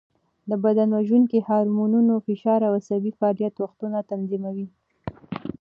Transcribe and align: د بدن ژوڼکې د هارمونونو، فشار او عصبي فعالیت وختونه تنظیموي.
د 0.49 0.51
بدن 0.63 0.89
ژوڼکې 1.07 1.39
د 1.41 1.45
هارمونونو، 1.47 2.13
فشار 2.27 2.59
او 2.67 2.73
عصبي 2.79 3.11
فعالیت 3.19 3.55
وختونه 3.57 3.97
تنظیموي. 4.11 4.67